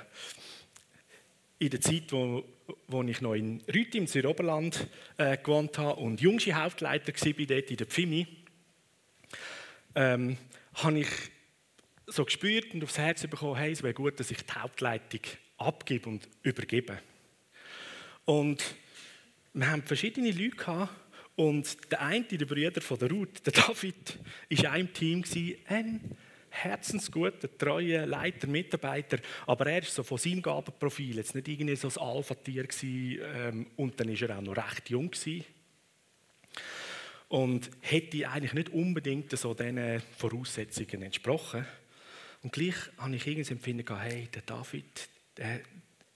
[1.59, 2.45] in der Zeit, wo,
[2.89, 4.87] wo ich noch in Rüti im Südoberland
[5.19, 8.27] äh, gewohnt habe und Jungsche Hauptleiter war dort in der Pfimi,
[9.95, 10.37] ähm,
[10.75, 11.09] habe ich
[12.07, 15.21] so gespürt und aufs Herz bekommen, hey, es wäre gut, dass ich die Hauptleitung
[15.59, 16.99] abgebe und übergebe.
[18.25, 18.75] Und
[19.53, 20.95] wir haben verschiedene Leute gehabt,
[21.37, 24.19] und der eine, der Bruder von der Ruth, der David,
[24.51, 25.25] war auch im Team,
[25.69, 26.17] ein
[26.51, 31.89] herzensguter, treuer Leiter, Mitarbeiter, aber er ist so von seinem Gabenprofil jetzt nicht irgendwie so
[31.89, 35.45] ein Alpha-Tier ähm, und dann war er auch noch recht jung gewesen.
[37.29, 41.65] und hätte eigentlich nicht unbedingt so diesen Voraussetzungen entsprochen.
[42.43, 45.61] Und gleich habe ich irgendwie das Empfinden hey, der David, der,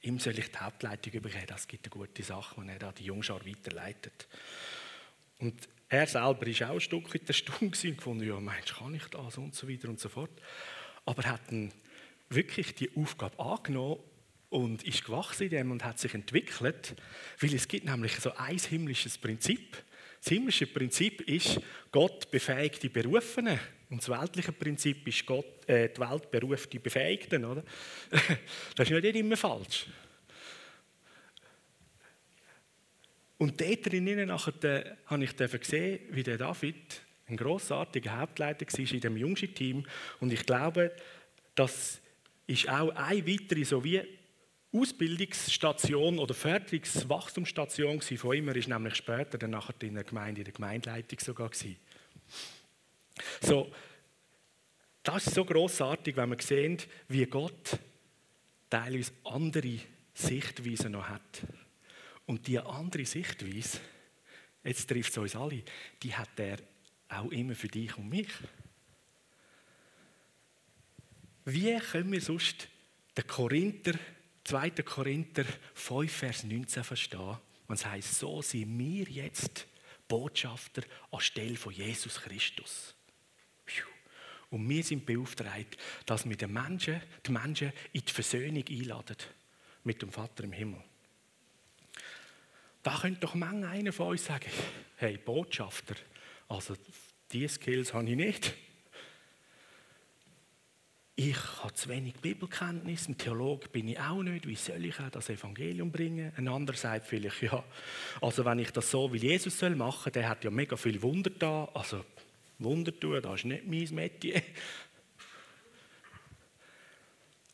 [0.02, 1.44] ihm soll ich die Hauptleitung übergeben.
[1.46, 4.26] Das gibt eine gute Sache, wenn er da die Jungschar weiterleitet.
[5.38, 8.94] Und er selber war auch ein Stück in der Stunde und gefunden, ja, meinst kann
[8.94, 10.30] ich das und so weiter und so fort.
[11.04, 11.72] Aber er hat dann
[12.28, 14.00] wirklich die Aufgabe angenommen
[14.50, 16.94] und ist gewachsen in dem und hat sich entwickelt,
[17.40, 19.76] weil es gibt nämlich so ein himmlisches Prinzip.
[20.20, 21.60] Das himmlische Prinzip ist,
[21.92, 23.58] Gott befähigt die Berufenen.
[23.90, 27.44] Und das weltliche Prinzip ist, Gott, äh, die Welt beruft die Befähigten.
[27.44, 27.62] Oder?
[28.74, 29.86] das ist nicht immer falsch.
[33.38, 39.00] Und dort drinnen nachher, habe ich gesehen, wie der David ein grossartiger Hauptleiter war in
[39.00, 39.86] dem jüngsten Team.
[40.20, 40.94] Und ich glaube,
[41.54, 42.00] das
[42.46, 44.02] ist auch eine weitere so wie
[44.72, 48.48] Ausbildungsstation oder Förderungswachstumsstation von ihm.
[48.48, 51.76] Er ist nämlich später dann nachher in der Gemeinde, in der Gemeindeleitung sogar gewesen.
[53.40, 53.72] So,
[55.02, 57.78] das ist so großartig, wenn man sehen, wie Gott
[58.68, 59.78] teilweise andere
[60.12, 61.42] Sichtweisen noch hat.
[62.26, 63.80] Und diese andere Sichtweise,
[64.62, 65.62] jetzt trifft es uns alle,
[66.02, 66.58] die hat er
[67.08, 68.28] auch immer für dich und mich.
[71.44, 72.68] Wie können wir sonst
[73.16, 73.98] den Korinther,
[74.44, 74.70] 2.
[74.70, 77.36] Korinther 5, Vers 19 verstehen?
[77.66, 79.66] Und es heißt, so sind wir jetzt
[80.08, 82.94] Botschafter anstelle von Jesus Christus.
[84.50, 89.16] Und wir sind beauftragt, dass wir die Menschen, die Menschen in die Versöhnung einladen
[89.82, 90.80] mit dem Vater im Himmel.
[92.84, 94.50] Da könnte doch manchmal einer von uns sagen,
[94.96, 95.94] hey, Botschafter,
[96.48, 96.76] also
[97.32, 98.54] diese Skills habe ich nicht.
[101.16, 104.46] Ich habe zu wenig Bibelkenntnis, ein Theologe bin ich auch nicht.
[104.46, 106.32] Wie soll ich das Evangelium bringen?
[106.36, 107.64] Ein anderer sagt vielleicht, ja,
[108.20, 111.30] also wenn ich das so wie Jesus soll machen, der hat ja mega viel Wunder
[111.30, 111.64] da.
[111.72, 112.04] Also
[112.58, 114.42] Wunder tun, das ist nicht mein Metier.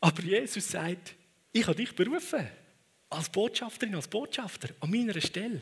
[0.01, 1.15] Aber Jesus sagt,
[1.53, 2.47] ich habe dich berufen,
[3.11, 5.61] als Botschafterin, als Botschafter, an meiner Stelle.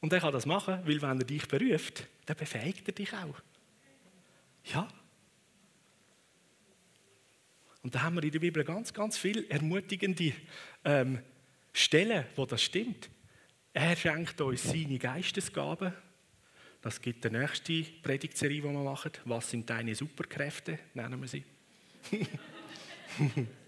[0.00, 3.40] Und er kann das machen, weil wenn er dich beruft, dann befähigt er dich auch.
[4.64, 4.88] Ja.
[7.82, 10.32] Und da haben wir in der Bibel ganz, ganz viele ermutigende
[10.84, 11.20] ähm,
[11.72, 13.08] Stellen, wo das stimmt.
[13.72, 15.92] Er schenkt uns seine Geistesgaben.
[16.82, 19.12] Das gibt die nächste Predigtserie, die wir machen.
[19.24, 20.78] Was sind deine Superkräfte?
[20.94, 21.44] Nennen wir sie.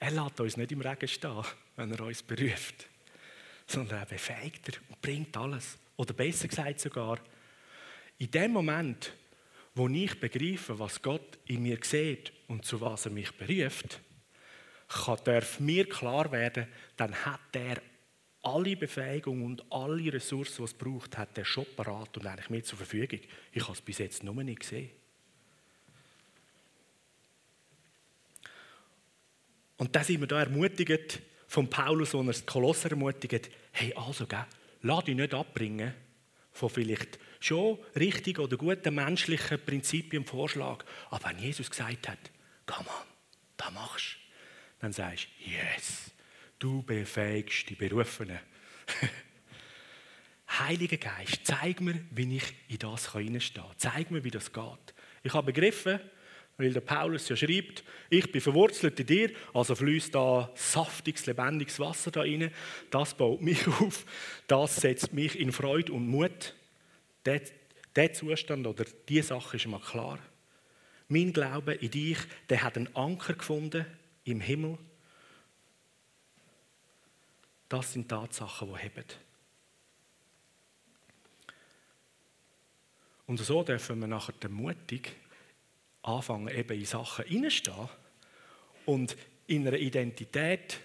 [0.00, 1.44] er lässt uns nicht im Regen stehen,
[1.76, 2.90] wenn er uns beruft
[3.70, 5.78] sondern er befähigt er und bringt alles.
[5.96, 7.18] Oder besser gesagt sogar,
[8.18, 9.12] in dem Moment,
[9.74, 14.00] wo ich begreife, was Gott in mir sieht und zu was er mich beruft,
[14.88, 17.80] kann, darf mir klar werden, dann hat er
[18.42, 22.64] alle Befähigung und alle Ressourcen, die es braucht, hat er schon parat und eigentlich mir
[22.64, 23.20] zur Verfügung.
[23.52, 24.90] Ich habe es bis jetzt nur nicht gesehen.
[29.80, 34.26] Und da sind wir da ermutigt, von Paulus, wo er das Kolosser ermutigt, hey, also,
[34.26, 34.44] gell,
[34.82, 35.94] lass dich nicht abbringen
[36.52, 40.84] von vielleicht schon richtigen oder guten menschlichen Prinzipien, Vorschlag.
[41.08, 42.18] Aber wenn Jesus gesagt hat,
[42.66, 43.06] komm on,
[43.56, 44.18] da machst
[44.80, 46.10] dann sagst du, yes,
[46.58, 48.38] du befähigst die Berufenen.
[50.58, 53.78] Heiliger Geist, zeig mir, wie ich in das hineinstehen kann.
[53.78, 54.94] Zeig mir, wie das geht.
[55.22, 56.00] Ich habe begriffen,
[56.60, 61.80] weil der Paulus ja schreibt, ich bin verwurzelt in dir, also fließt da saftiges, lebendiges
[61.80, 62.52] Wasser da rein.
[62.90, 64.04] Das baut mich auf,
[64.46, 66.54] das setzt mich in Freude und Mut.
[67.24, 70.18] Der, Zustand oder die Sache ist mir klar.
[71.08, 72.18] Mein Glaube in dich,
[72.48, 73.84] der hat einen Anker gefunden
[74.24, 74.78] im Himmel.
[77.68, 79.04] Das sind Tatsachen, die heben.
[83.26, 85.12] Und so dürfen wir nachher mutig
[86.02, 87.88] anfangen, eben in Sachen hineinstehen
[88.86, 90.80] und in einer Identität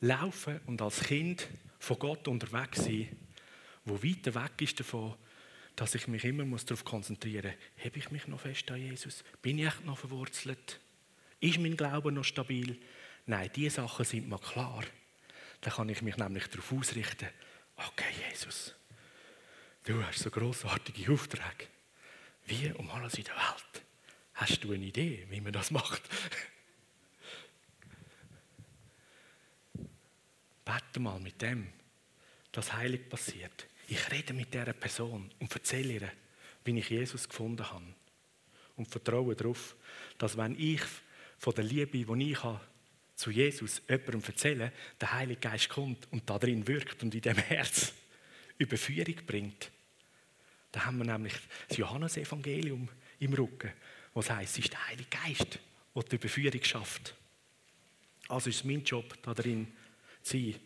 [0.00, 3.08] laufen und als Kind von Gott unterwegs sein,
[3.84, 5.14] wo weiter weg ist davon,
[5.76, 9.24] dass ich mich immer darauf konzentrieren muss, habe ich mich noch fest an Jesus?
[9.40, 10.78] Bin ich echt noch verwurzelt?
[11.40, 12.78] Ist mein Glaube noch stabil?
[13.26, 14.84] Nein, diese Sachen sind mir klar.
[15.62, 17.28] Dann kann ich mich nämlich darauf ausrichten,
[17.76, 18.74] okay, Jesus,
[19.84, 21.68] du hast so großartige Aufträge.
[22.46, 23.84] Wie um alles in der Welt.
[24.40, 26.00] Hast du eine Idee, wie man das macht?
[30.64, 31.70] Bete mal mit dem,
[32.50, 33.66] dass heilig passiert.
[33.86, 36.12] Ich rede mit dieser Person und erzähle ihr,
[36.64, 37.84] wie ich Jesus gefunden habe.
[38.76, 39.76] Und vertraue darauf,
[40.16, 40.80] dass wenn ich
[41.36, 42.62] von der Liebe, die ich habe,
[43.16, 47.36] zu Jesus jemandem erzähle, der Heilige Geist kommt und da drin wirkt und in dem
[47.36, 47.92] Herz
[48.56, 49.70] Überführung bringt.
[50.72, 51.34] Da haben wir nämlich
[51.68, 52.88] das Johannesevangelium
[53.18, 53.70] im Rücken,
[54.14, 55.58] was heißt, es ist der Heilige Geist,
[55.94, 57.14] der die Überführung schafft.
[58.28, 59.72] Also ist es mein Job, da drin
[60.22, 60.60] zu sein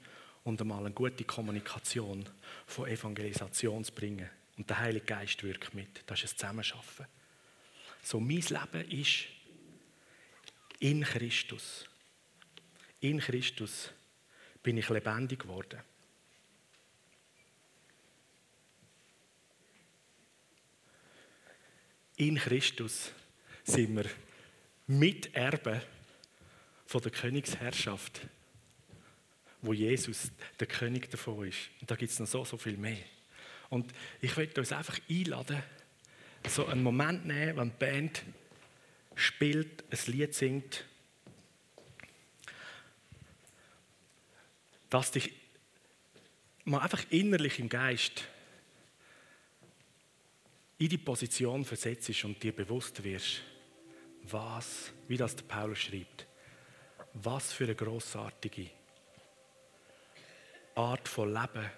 [0.45, 2.29] und einmal eine gute Kommunikation
[2.67, 4.29] von Evangelisation zu bringen.
[4.57, 6.05] Und der Heilige Geist wirkt mit.
[6.07, 7.07] Das ist ein Zusammenschaffen.
[8.03, 9.25] So, mein Leben ist
[10.79, 11.87] in Christus.
[13.01, 13.91] In Christus
[14.63, 15.81] bin ich lebendig geworden.
[22.17, 23.11] In Christus
[23.65, 24.07] sind wir
[24.87, 25.81] Miterben
[26.87, 28.21] von der Königsherrschaft
[29.65, 31.71] wo Jesus der König davon ist.
[31.81, 32.99] Und da gibt es noch so, so viel mehr.
[33.71, 35.63] Und ich möchte uns einfach einladen,
[36.47, 38.23] so einen Moment nehmen, wenn die Band
[39.15, 40.85] spielt, ein Lied singt,
[44.91, 45.33] dass dich
[46.65, 48.25] mal einfach innerlich im Geist
[50.79, 53.41] in die Position versetzt und dir bewusst wirst,
[54.31, 56.27] was, wie das der Paulus schreibt,
[57.15, 58.71] was für eine großartige
[60.75, 61.71] Art von Leben,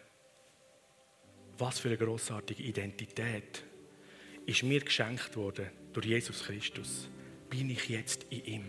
[1.58, 3.64] was für eine großartige Identität
[4.46, 7.08] ist mir geschenkt worden durch Jesus Christus.
[7.50, 8.64] Bin ich jetzt in ihm?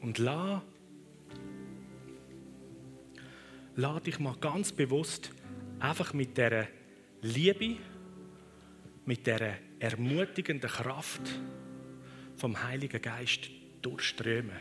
[0.00, 0.62] Und lass,
[3.74, 5.32] lass dich mal ganz bewusst
[5.80, 6.68] einfach mit der
[7.26, 7.76] Liebe,
[9.04, 11.22] mit der ermutigenden Kraft
[12.36, 13.50] vom Heiligen Geist
[13.82, 14.56] durchströmen.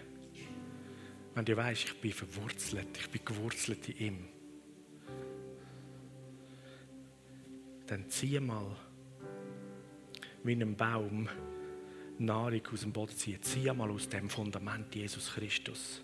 [1.35, 4.27] Wenn du weißt, ich bin verwurzelt, ich bin gewurzelt in ihm,
[7.85, 8.75] dann zieh mal
[10.43, 11.29] wie ein Baum
[12.17, 13.41] Nahrung aus dem Boden ziehen.
[13.41, 16.03] Zieh mal aus dem Fundament Jesus Christus,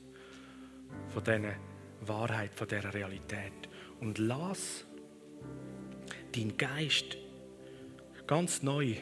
[1.07, 1.55] von dieser
[2.01, 4.85] Wahrheit, von dieser Realität und lass
[6.35, 7.17] dein Geist
[8.27, 8.95] ganz neu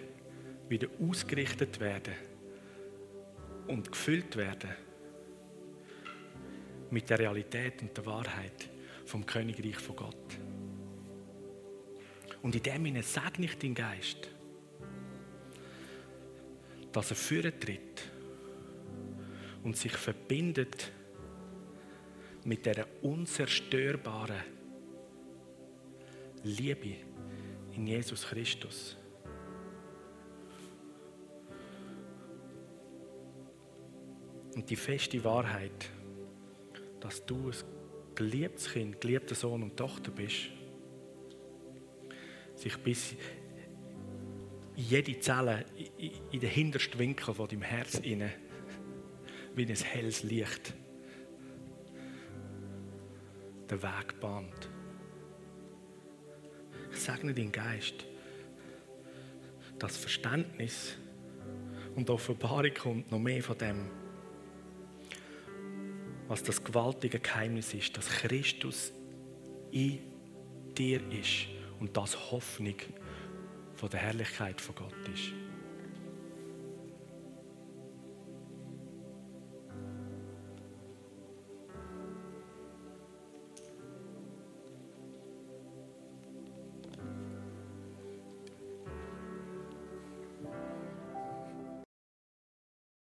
[0.68, 2.14] wieder ausgerichtet werden
[3.68, 4.70] und gefüllt werden
[6.90, 8.70] mit der Realität und der Wahrheit
[9.06, 10.40] vom Königreich von Gott.
[12.42, 14.30] Und in dem Sinne segne ich deinen Geist,
[16.92, 18.04] dass er führen tritt
[19.64, 20.92] und sich verbindet
[22.46, 24.42] mit der unzerstörbaren
[26.44, 26.96] Liebe
[27.74, 28.98] in Jesus Christus.
[34.56, 35.90] Und die feste Wahrheit,
[37.00, 37.56] dass du ein
[38.16, 40.50] geliebtes Kind, geliebter Sohn und Tochter bist,
[42.56, 43.16] sich bis
[44.76, 45.66] in jede Zelle,
[46.32, 48.32] in den hintersten Winkel von deinem Herz inne
[49.56, 50.74] wie ein helles Licht
[53.70, 54.70] den Weg bahnt.
[57.10, 58.06] Segne deinen Geist,
[59.80, 60.96] dass Verständnis
[61.96, 63.90] und Offenbarung kommt noch mehr von dem,
[66.28, 68.92] was das gewaltige Geheimnis ist, dass Christus
[69.72, 70.00] in
[70.78, 71.48] dir ist
[71.80, 72.76] und das Hoffnung
[73.74, 75.49] von der Herrlichkeit von Gott ist.